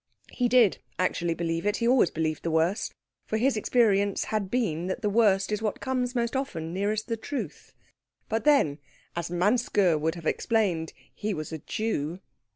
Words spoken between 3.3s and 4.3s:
his experience